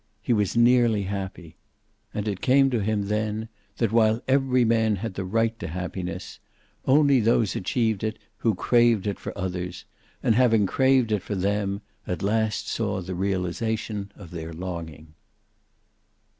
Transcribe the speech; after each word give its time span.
He 0.19 0.33
was 0.33 0.57
nearly 0.57 1.03
happy. 1.03 1.57
And 2.11 2.27
it 2.27 2.41
came 2.41 2.71
to 2.71 2.79
him 2.81 3.05
then 3.07 3.49
that, 3.77 3.91
while 3.91 4.19
every 4.27 4.65
man 4.65 4.95
had 4.95 5.13
the 5.13 5.23
right 5.23 5.55
to 5.59 5.67
happiness, 5.67 6.39
only 6.85 7.19
those 7.19 7.55
achieved 7.55 8.03
it 8.03 8.17
who 8.37 8.55
craved 8.55 9.05
it 9.05 9.19
for 9.19 9.31
others, 9.37 9.85
and 10.23 10.33
having 10.33 10.65
craved 10.65 11.11
it 11.11 11.21
for 11.21 11.35
them, 11.35 11.81
at 12.07 12.23
last 12.23 12.67
saw 12.67 12.99
the 12.99 13.13
realization 13.13 14.11
of 14.15 14.31
their 14.31 14.51
longing. 14.51 15.13